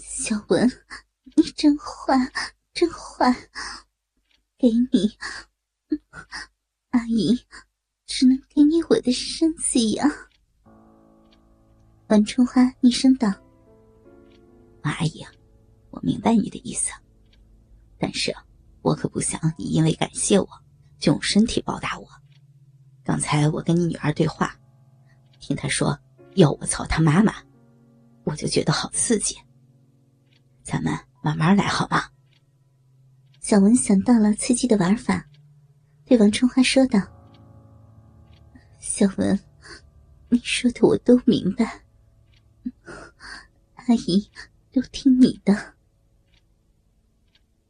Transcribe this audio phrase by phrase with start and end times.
[0.00, 0.70] 小文，
[1.36, 2.16] 你真坏，
[2.72, 3.34] 真坏！
[4.58, 5.16] 给你，
[6.90, 7.44] 阿姨，
[8.06, 10.04] 只能给你我的身子呀。
[12.08, 13.32] 王春花厉声道
[14.82, 15.24] ：“阿姨，
[15.90, 16.90] 我明白你的意思，
[17.98, 18.34] 但是
[18.82, 20.48] 我可不想你因为感谢我
[20.98, 22.08] 就用身体报答我。
[23.04, 24.58] 刚才我跟你女儿对话，
[25.38, 25.98] 听她说
[26.34, 27.34] 要我操她妈妈，
[28.24, 29.36] 我就觉得好刺激。
[30.62, 30.92] 咱们
[31.22, 32.10] 慢慢来好吗？”
[33.40, 35.26] 小文想到了刺激的玩法，
[36.04, 37.00] 对王春花说道
[38.78, 39.40] ：“小文，
[40.28, 41.82] 你说的我都明白。”
[43.74, 44.30] 阿姨，
[44.70, 45.74] 都听你的。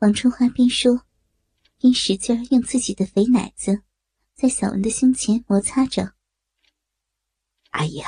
[0.00, 1.06] 王春花边说，
[1.78, 3.82] 边使劲用自己的肥奶子
[4.34, 6.14] 在小文的胸前摩擦着。
[7.70, 8.02] 阿姨，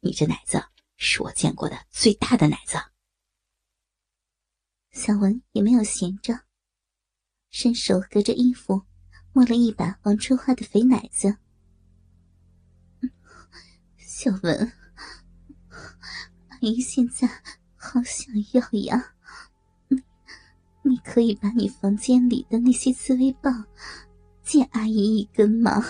[0.00, 0.62] 你这奶子
[0.96, 2.76] 是我见过的最大的奶子。
[5.04, 6.42] 小文也没有闲着，
[7.50, 8.82] 伸手隔着衣服
[9.32, 11.38] 摸了一把王春花的肥奶子。
[13.98, 14.72] 小文。
[16.50, 17.26] 阿姨现在
[17.74, 19.14] 好想要呀！
[20.82, 23.66] 你可以把你房间里的那些滋味棒
[24.44, 25.84] 借阿姨一根吗？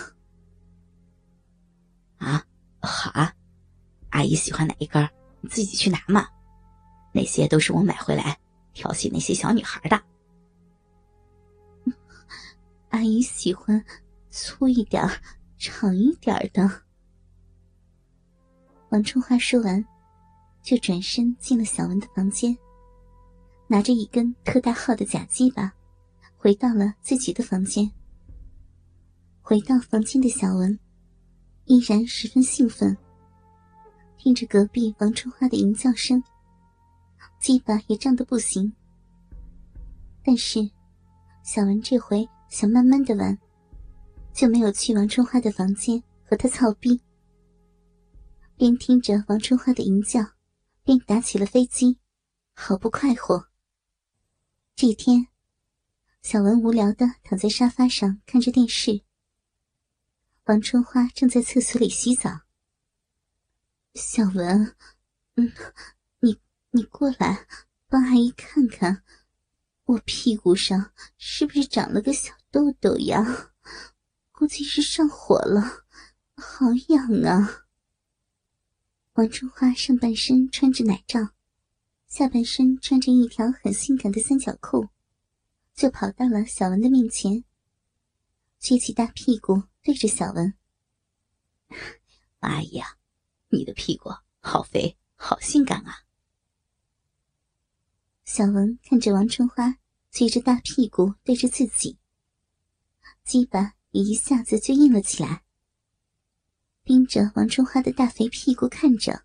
[2.17, 2.47] 啊，
[2.81, 3.35] 好啊，
[4.09, 5.07] 阿姨喜欢哪一根，
[5.43, 6.27] 你自己去拿嘛。
[7.13, 8.41] 那些都是我买回来
[8.73, 10.03] 调戏那些小女孩的。
[12.91, 13.85] 阿姨喜欢
[14.31, 15.03] 粗一点、
[15.59, 16.83] 长一点的。
[18.91, 19.85] 王春花说完。
[20.63, 22.57] 就转身进了小文的房间，
[23.67, 25.73] 拿着一根特大号的假鸡巴，
[26.37, 27.91] 回到了自己的房间。
[29.41, 30.79] 回到房间的小文，
[31.65, 32.97] 依然十分兴奋，
[34.17, 36.23] 听着隔壁王春花的淫叫声，
[37.41, 38.73] 鸡巴也胀得不行。
[40.25, 40.61] 但是，
[41.45, 43.39] 小文这回想慢慢的玩，
[44.33, 47.01] 就没有去王春花的房间和她操逼，
[48.57, 50.21] 边听着王春花的淫叫。
[50.85, 51.97] 便打起了飞机，
[52.55, 53.47] 好不快活。
[54.75, 55.29] 这天，
[56.23, 59.05] 小文无聊的躺在沙发上看着电视。
[60.47, 62.41] 王春花正在厕所里洗澡。
[63.95, 64.75] 小文，
[65.37, 65.53] 嗯，
[66.75, 67.47] 你过来，
[67.87, 69.03] 帮阿姨看看，
[69.85, 73.53] 我屁股上是不是长了个小痘痘呀？
[74.33, 75.85] 估计是上火了，
[76.35, 77.67] 好痒啊。
[79.13, 81.21] 王春花上半身穿着奶罩，
[82.09, 84.89] 下半身穿着一条很性感的三角裤，
[85.75, 87.45] 就跑到了小文的面前，
[88.63, 90.55] 撅起大屁股对着小文
[92.41, 92.97] ：“阿姨啊，
[93.51, 94.09] 你的屁股
[94.41, 95.99] 好肥，好性感啊！”
[98.25, 99.79] 小文看着王春花
[100.13, 101.99] 撅着大屁股对着自己，
[103.25, 105.43] 鸡巴一下子就硬了起来。
[106.85, 109.25] 盯着王春花的大肥屁股看着，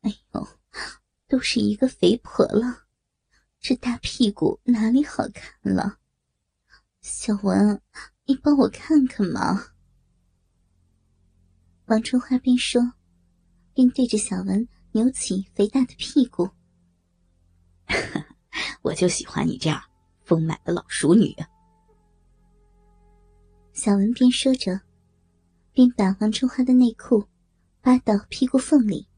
[0.00, 0.48] 哎呦，
[1.28, 2.86] 都是一个肥婆了，
[3.60, 5.98] 这大屁股哪里好看了？
[7.00, 7.80] 小文，
[8.24, 9.68] 你帮我看看嘛。
[11.86, 12.94] 王春花边说，
[13.74, 16.50] 边对着小文扭起肥大的屁股。
[18.82, 19.82] 我就喜欢你这样
[20.24, 21.34] 丰满的老熟女。
[23.72, 24.80] 小文边说着。
[25.74, 27.26] 边把王春花的内裤
[27.80, 29.08] 扒到屁股缝里，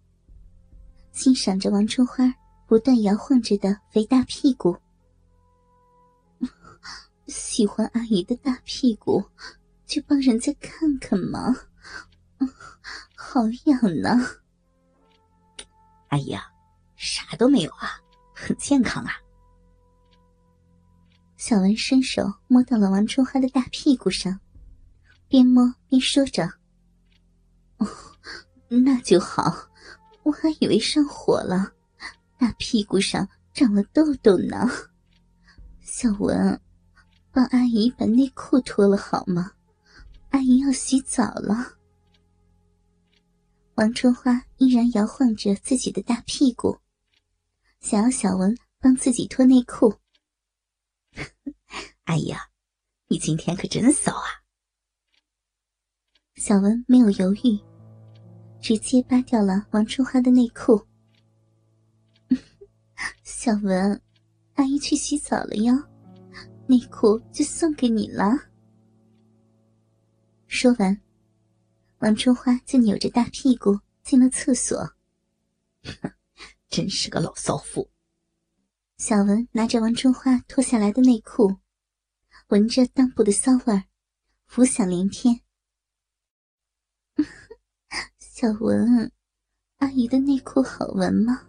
[1.10, 2.32] 欣赏着王春花
[2.68, 4.78] 不断摇晃着的肥大屁股。
[7.26, 9.24] 喜欢阿姨的大屁股，
[9.84, 11.52] 就帮人家看看嘛，
[13.16, 14.16] 好痒呢。
[16.10, 16.52] 阿姨啊，
[16.94, 18.00] 啥都没有啊，
[18.34, 19.12] 很健康啊。
[21.36, 24.40] 小文伸手摸到了王春花的大屁股上。
[25.26, 26.44] 边摸边说着
[27.78, 27.88] ：“哦，
[28.68, 29.68] 那就好，
[30.22, 31.72] 我还以为上火了，
[32.38, 34.68] 大屁股上长了痘痘呢。
[35.80, 36.60] 小文，
[37.32, 39.52] 帮阿姨把内裤脱了好吗？
[40.30, 41.72] 阿姨要洗澡了。”
[43.74, 46.78] 王春花依然摇晃着自己的大屁股，
[47.84, 49.94] 想要小文帮自己脱内裤。
[52.04, 52.40] 阿姨啊，
[53.08, 54.40] 你今天可真骚啊！
[56.36, 57.60] 小文没有犹豫，
[58.58, 60.86] 直接扒掉了王春花的内裤。
[63.22, 64.00] 小文，
[64.54, 65.74] 阿姨去洗澡了哟，
[66.66, 68.32] 内裤就送给你了。
[70.46, 70.98] 说完，
[71.98, 74.90] 王春花就扭着大屁股进了厕所。
[76.68, 77.90] 真是个老骚妇。
[78.96, 81.58] 小文拿着王春花脱下来的内裤，
[82.48, 83.84] 闻着裆部的骚味儿，
[84.46, 85.40] 浮想联翩。
[88.18, 89.10] 小文，
[89.78, 91.48] 阿姨的内裤好闻吗？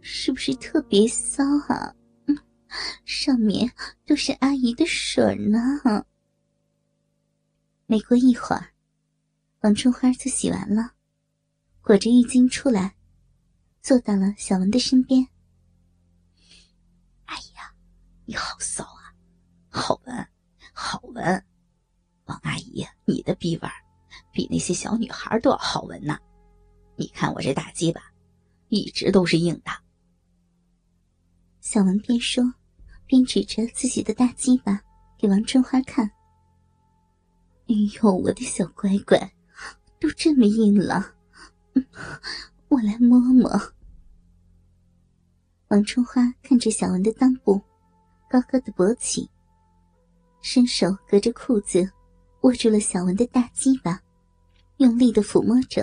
[0.00, 1.94] 是不是特别骚啊？
[3.04, 3.72] 上面
[4.06, 6.04] 都是阿姨的水呢。
[7.86, 8.72] 没过一会儿，
[9.60, 10.92] 王春花就洗完了，
[11.80, 12.96] 裹着浴巾出来，
[13.82, 15.26] 坐到了小文的身边。
[17.24, 17.72] 哎呀，
[18.26, 19.14] 你好骚啊，
[19.68, 20.28] 好闻，
[20.72, 21.44] 好闻！
[22.26, 23.68] 王阿姨，你的逼味
[24.32, 26.18] 比那些小女孩都要好闻呢。
[26.96, 28.02] 你看我这大鸡巴，
[28.68, 29.70] 一直都是硬的。
[31.60, 32.44] 小文边说，
[33.06, 34.80] 边指着自己的大鸡巴
[35.18, 36.06] 给王春花看。
[37.66, 39.18] 哎呦，我的小乖乖，
[39.98, 41.14] 都这么硬了，
[42.70, 43.50] 我来摸摸。
[45.68, 47.60] 王春花看着小文的裆部，
[48.28, 49.28] 高高的勃起，
[50.40, 51.90] 伸手隔着裤子
[52.42, 54.00] 握住了小文的大鸡巴，
[54.76, 55.82] 用力的抚摸着。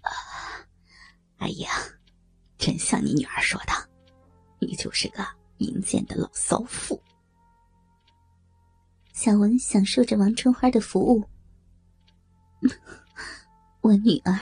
[0.00, 0.10] 啊，
[1.36, 1.68] 哎呀，
[2.56, 3.72] 真像你女儿说的。
[4.58, 5.22] 你就是个
[5.58, 6.98] 淫贱的老骚妇。
[9.12, 11.22] 小文享受着王春花的服务。
[13.82, 14.38] 我女儿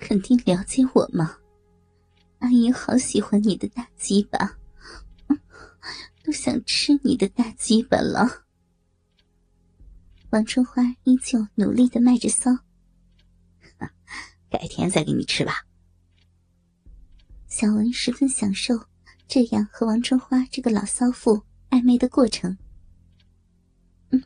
[0.00, 1.36] 肯定了解我吗？
[2.40, 4.56] 阿姨好喜欢你的大鸡巴，
[6.24, 8.44] 都想吃你的大鸡巴了。
[10.30, 12.50] 王春花依旧努力的卖着骚。
[14.48, 15.64] 改天再给你吃吧。
[17.46, 18.74] 小文十分享受。
[19.32, 22.58] 这样和王春花这个老骚妇暧昧的过程，
[24.10, 24.20] 嗯，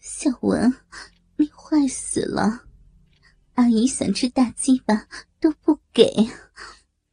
[0.00, 0.74] 小文，
[1.36, 2.64] 你坏死了！
[3.54, 5.06] 阿姨想吃大鸡巴
[5.40, 6.28] 都不给，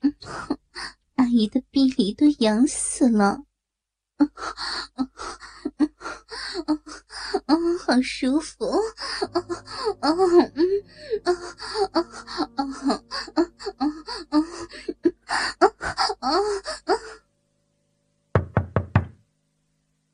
[1.16, 3.44] 阿姨的逼里都痒死了，
[4.18, 4.32] 嗯
[4.96, 5.10] 嗯
[5.78, 5.92] 嗯
[6.66, 6.80] 嗯
[7.46, 8.66] 嗯，好舒服，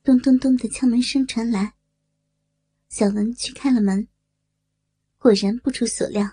[0.04, 1.74] 咚咚咚的敲门声传来，
[2.90, 4.08] 小文去开了门。
[5.20, 6.30] 果然不出所料，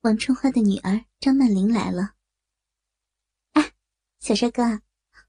[0.00, 2.14] 王春花的女儿张曼玲来了。
[3.52, 3.72] 哎，
[4.18, 4.62] 小帅哥，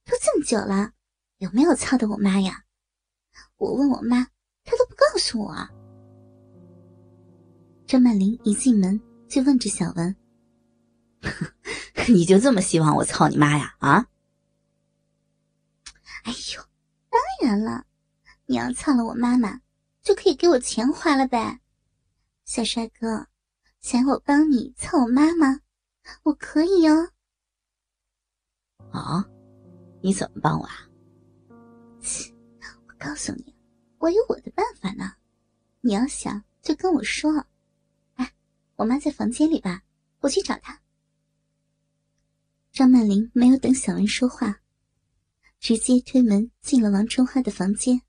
[0.04, 0.94] 都这么久了，
[1.38, 2.66] 有没有操的我妈呀？
[3.58, 4.24] 我问我妈，
[4.64, 5.56] 她都不告诉我。
[7.86, 9.00] 张曼玲一进门
[9.30, 10.16] 就问着小文
[12.10, 13.76] ：“你就这么希望我操你妈呀？
[13.80, 14.08] 啊？”
[16.26, 16.62] 哎呦！
[17.10, 17.86] 当然了，
[18.48, 19.62] 你要操了我妈妈，
[20.02, 21.61] 就可以给我钱花了呗。
[22.46, 23.28] 小帅哥，
[23.80, 25.62] 想我帮你操我妈吗，
[26.24, 27.12] 我可以哦。
[28.92, 29.26] 啊？
[30.02, 30.90] 你怎么帮我啊？
[32.02, 32.34] 切！
[32.88, 33.56] 我告诉你，
[34.00, 35.14] 我有我的办法呢。
[35.82, 37.46] 你要想就跟我说。
[38.16, 38.34] 哎，
[38.76, 39.84] 我妈在房间里吧，
[40.20, 40.82] 我去找她。
[42.72, 44.60] 张曼玲没有等小文说话。
[45.60, 48.02] 直接推门进了王春花的房间。